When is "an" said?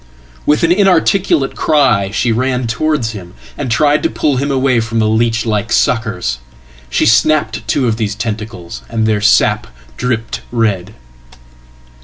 0.63-0.71